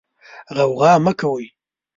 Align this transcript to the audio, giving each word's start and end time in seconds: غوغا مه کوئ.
غوغا 0.55 0.93
مه 1.03 1.11
کوئ. 1.19 1.45